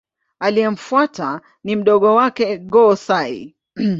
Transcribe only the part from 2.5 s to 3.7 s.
Go-Sai.